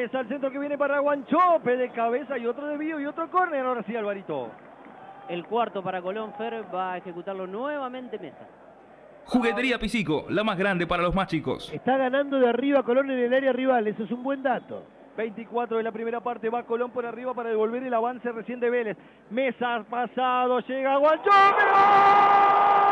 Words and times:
Es 0.00 0.14
al 0.14 0.26
centro 0.28 0.50
que 0.50 0.58
viene 0.58 0.78
para 0.78 0.98
Guanchope 1.00 1.76
de 1.76 1.90
cabeza 1.90 2.38
y 2.38 2.46
otro 2.46 2.66
desvío 2.68 2.98
y 2.98 3.04
otro 3.04 3.30
córner. 3.30 3.66
Ahora 3.66 3.82
sí, 3.82 3.94
Alvarito. 3.94 4.50
El 5.28 5.44
cuarto 5.44 5.82
para 5.82 6.00
Colón 6.00 6.32
Fer 6.38 6.64
va 6.74 6.94
a 6.94 6.96
ejecutarlo 6.96 7.46
nuevamente 7.46 8.18
Mesa. 8.18 8.48
Juguetería 9.26 9.78
Pisico, 9.78 10.24
la 10.30 10.42
más 10.42 10.56
grande 10.56 10.86
para 10.86 11.02
los 11.02 11.14
más 11.14 11.28
chicos. 11.28 11.70
Está 11.70 11.98
ganando 11.98 12.38
de 12.38 12.48
arriba 12.48 12.82
Colón 12.82 13.10
en 13.10 13.18
el 13.18 13.34
área 13.34 13.52
rival, 13.52 13.86
eso 13.88 14.04
es 14.04 14.10
un 14.10 14.22
buen 14.22 14.42
dato. 14.42 14.84
24 15.18 15.76
de 15.76 15.82
la 15.82 15.92
primera 15.92 16.20
parte, 16.20 16.48
va 16.48 16.62
Colón 16.62 16.92
por 16.92 17.04
arriba 17.04 17.34
para 17.34 17.50
devolver 17.50 17.82
el 17.82 17.92
avance 17.92 18.32
recién 18.32 18.58
de 18.58 18.70
Vélez. 18.70 18.96
Mesa 19.28 19.84
pasado, 19.90 20.60
llega 20.60 20.96
Guanchope. 20.96 21.30
¡Gol! 21.74 22.89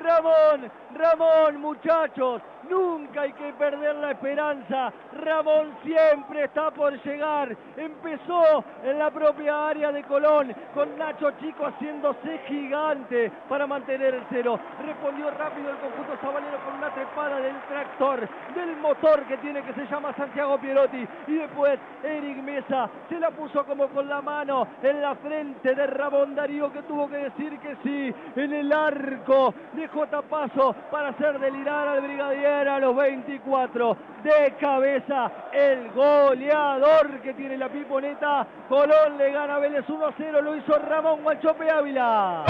Ramón, 0.00 0.70
Ramón, 0.94 1.60
muchachos, 1.60 2.42
nunca 2.68 3.22
hay 3.22 3.32
que 3.32 3.52
perder 3.54 3.96
la 3.96 4.12
esperanza. 4.12 4.92
Ramón 5.12 5.76
siempre 5.82 6.44
está 6.44 6.70
por 6.70 6.92
llegar. 7.02 7.56
Empezó 7.76 8.64
en 8.84 8.98
la 8.98 9.10
propia 9.10 9.68
área 9.68 9.92
de 9.92 10.02
Colón 10.04 10.54
con 10.74 10.96
Nacho 10.98 11.32
Chico 11.40 11.66
haciéndose 11.66 12.38
gigante 12.46 13.30
para 13.48 13.66
mantener 13.66 14.14
el 14.14 14.22
cero. 14.30 14.58
Respondió 14.84 15.30
rápido 15.30 15.70
el 15.70 15.76
conjunto 15.78 16.16
sabalero 16.20 16.58
con 16.64 16.74
una 16.74 16.94
trepada 16.94 17.40
del 17.40 17.56
tractor, 17.68 18.28
del 18.54 18.76
motor 18.76 19.24
que 19.24 19.36
tiene 19.38 19.62
que 19.62 19.72
se 19.74 19.86
llama 19.86 20.14
Santiago 20.14 20.58
Pierotti. 20.58 21.06
Y 21.26 21.34
después 21.34 21.78
Eric 22.02 22.38
Mesa 22.42 22.88
se 23.08 23.18
la 23.18 23.30
puso 23.30 23.64
como 23.64 23.88
con 23.88 24.08
la 24.08 24.22
mano 24.22 24.66
en 24.82 25.02
la 25.02 25.14
frente 25.16 25.74
de 25.74 25.86
Ramón 25.86 26.34
Darío 26.34 26.72
que 26.72 26.82
tuvo 26.82 27.08
que 27.08 27.16
decir 27.16 27.58
que 27.58 27.76
sí 27.82 28.14
en 28.36 28.52
el 28.52 28.72
arco 28.72 29.47
dejó 29.72 30.06
tapazo 30.06 30.74
para 30.90 31.10
hacer 31.10 31.38
delirar 31.38 31.88
al 31.88 32.00
brigadier 32.00 32.68
a 32.68 32.78
los 32.78 32.96
24 32.96 33.96
de 34.22 34.54
cabeza 34.60 35.30
el 35.52 35.90
goleador 35.90 37.20
que 37.20 37.34
tiene 37.34 37.56
la 37.56 37.68
piponeta 37.68 38.46
Colón 38.68 39.18
le 39.18 39.32
gana 39.32 39.56
a 39.56 39.58
Vélez 39.58 39.88
1 39.88 40.06
0 40.16 40.42
lo 40.42 40.56
hizo 40.56 40.78
Ramón 40.78 41.22
Guachope 41.22 41.70
Ávila 41.70 42.44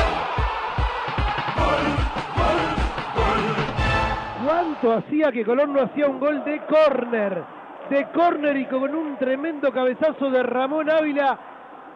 ¿Cuánto 4.44 4.92
hacía 4.92 5.30
que 5.32 5.44
Colón 5.44 5.74
no 5.74 5.82
hacía 5.82 6.06
un 6.06 6.18
gol 6.18 6.42
de 6.44 6.60
córner? 6.60 7.42
De 7.90 8.06
córner 8.12 8.56
y 8.56 8.66
con 8.66 8.94
un 8.94 9.16
tremendo 9.16 9.70
cabezazo 9.72 10.30
de 10.30 10.42
Ramón 10.42 10.88
Ávila. 10.88 11.38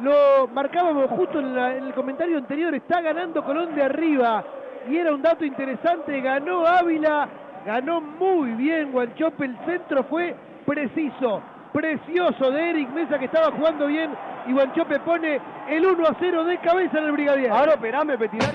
Lo 0.01 0.49
marcábamos 0.49 1.09
justo 1.11 1.39
en 1.39 1.57
el 1.57 1.95
comentario 1.95 2.39
anterior. 2.39 2.75
Está 2.75 3.01
ganando 3.01 3.45
Colón 3.45 3.75
de 3.75 3.83
arriba. 3.85 4.45
Y 4.89 4.97
era 4.97 5.15
un 5.15 5.23
dato 5.23 5.45
interesante. 5.45 6.21
Ganó 6.21 6.67
Ávila. 6.67 7.29
Ganó 7.65 8.01
muy 8.01 8.51
bien 8.53 8.93
Guanchope. 8.93 9.45
El 9.45 9.57
centro 9.65 10.05
fue 10.05 10.35
preciso. 10.67 11.43
Precioso 11.73 12.51
de 12.51 12.71
Eric 12.71 12.91
Mesa 12.91 13.19
que 13.19 13.27
estaba 13.27 13.51
jugando 13.53 13.87
bien. 13.87 14.11
Y 14.47 14.53
Guanchope 14.53 14.99
pone 15.01 15.41
el 15.69 15.87
1 15.87 16.07
a 16.07 16.17
0 16.19 16.45
de 16.45 16.59
cabeza 16.59 16.99
en 16.99 17.05
el 17.05 17.13
Brigadier. 17.13 17.51
ahora 17.51 17.75
operame 17.75 18.19
Petilar 18.19 18.51